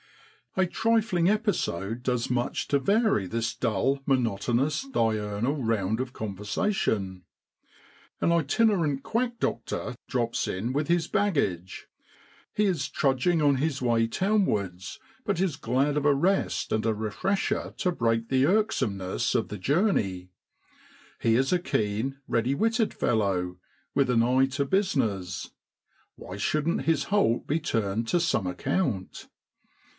A 0.57 0.65
trifling 0.65 1.29
episode 1.29 2.03
does 2.03 2.29
much 2.29 2.67
to 2.69 2.79
vary 2.79 3.25
this 3.25 3.55
dull, 3.55 4.01
monotonous, 4.05 4.85
diurnal 4.91 5.63
round 5.63 6.01
of 6.01 6.11
conversation. 6.11 7.23
An 8.19 8.31
itinerant 8.33 9.03
quack 9.03 9.39
doctor 9.39 9.95
drops 10.09 10.47
in 10.49 10.73
with 10.73 10.89
his 10.89 11.07
baggage; 11.07 11.87
he 12.51 12.65
is 12.65 12.89
trudg 12.89 13.25
ing 13.31 13.41
on 13.41 13.57
his 13.57 13.81
way 13.81 14.07
townwards, 14.07 14.99
but 15.23 15.39
is 15.39 15.55
glad 15.55 15.95
of 15.95 16.05
a 16.05 16.15
rest 16.15 16.71
and 16.73 16.85
a 16.85 16.95
refresher 16.95 17.73
to 17.77 17.91
break 17.91 18.27
the 18.27 18.45
irk 18.45 18.71
someness 18.71 19.35
of 19.35 19.47
the 19.47 19.57
journey. 19.59 20.31
He 21.21 21.35
is 21.35 21.53
a 21.53 21.59
keen, 21.59 22.17
ready 22.27 22.55
witted 22.55 22.93
fellow, 22.93 23.57
with 23.95 24.09
an 24.09 24.23
eye 24.23 24.47
to 24.57 24.65
busi 24.65 24.97
ness; 24.97 25.51
why 26.15 26.35
shouldn't 26.37 26.81
his 26.81 27.05
halt 27.05 27.45
be 27.47 27.59
turned 27.59 28.07
to 28.09 28.19
some 28.19 28.47
account? 28.47 29.29